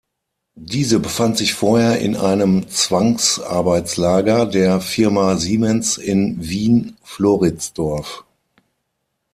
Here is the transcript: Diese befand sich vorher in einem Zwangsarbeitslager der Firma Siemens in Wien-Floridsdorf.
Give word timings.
Diese 0.55 0.99
befand 0.99 1.37
sich 1.37 1.53
vorher 1.53 1.99
in 1.99 2.15
einem 2.15 2.67
Zwangsarbeitslager 2.67 4.47
der 4.47 4.81
Firma 4.81 5.35
Siemens 5.37 5.99
in 5.99 6.37
Wien-Floridsdorf. 6.43 8.23